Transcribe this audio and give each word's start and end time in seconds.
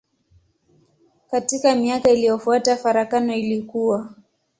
Katika 1.31 1.75
miaka 1.75 2.09
iliyofuata 2.11 2.77
farakano 2.77 3.33
ilikua. 3.35 4.15